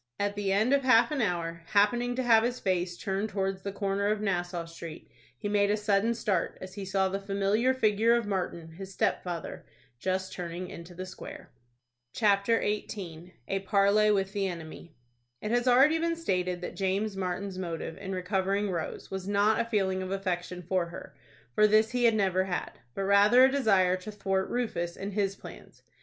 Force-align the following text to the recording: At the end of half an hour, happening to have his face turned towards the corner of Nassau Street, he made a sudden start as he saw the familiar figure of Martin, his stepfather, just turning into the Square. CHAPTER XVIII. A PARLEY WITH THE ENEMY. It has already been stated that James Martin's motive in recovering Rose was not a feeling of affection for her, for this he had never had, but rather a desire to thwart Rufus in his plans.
At 0.19 0.33
the 0.35 0.51
end 0.51 0.73
of 0.73 0.81
half 0.81 1.11
an 1.11 1.21
hour, 1.21 1.61
happening 1.73 2.15
to 2.15 2.23
have 2.23 2.41
his 2.43 2.59
face 2.59 2.97
turned 2.97 3.29
towards 3.29 3.61
the 3.61 3.71
corner 3.71 4.07
of 4.07 4.19
Nassau 4.19 4.65
Street, 4.65 5.11
he 5.37 5.47
made 5.47 5.69
a 5.69 5.77
sudden 5.77 6.15
start 6.15 6.57
as 6.59 6.73
he 6.73 6.85
saw 6.85 7.07
the 7.07 7.19
familiar 7.19 7.71
figure 7.71 8.15
of 8.15 8.25
Martin, 8.25 8.69
his 8.69 8.91
stepfather, 8.91 9.63
just 9.99 10.33
turning 10.33 10.69
into 10.71 10.95
the 10.95 11.05
Square. 11.05 11.51
CHAPTER 12.15 12.59
XVIII. 12.63 13.35
A 13.47 13.59
PARLEY 13.59 14.09
WITH 14.09 14.33
THE 14.33 14.47
ENEMY. 14.47 14.95
It 15.39 15.51
has 15.51 15.67
already 15.67 15.99
been 15.99 16.15
stated 16.15 16.61
that 16.61 16.75
James 16.75 17.15
Martin's 17.15 17.59
motive 17.59 17.95
in 17.99 18.11
recovering 18.15 18.71
Rose 18.71 19.11
was 19.11 19.27
not 19.27 19.59
a 19.61 19.65
feeling 19.65 20.01
of 20.01 20.09
affection 20.09 20.63
for 20.63 20.87
her, 20.87 21.15
for 21.53 21.67
this 21.67 21.91
he 21.91 22.05
had 22.05 22.15
never 22.15 22.45
had, 22.45 22.71
but 22.95 23.03
rather 23.03 23.43
a 23.45 23.51
desire 23.51 23.97
to 23.97 24.11
thwart 24.11 24.49
Rufus 24.49 24.97
in 24.97 25.11
his 25.11 25.35
plans. 25.35 25.83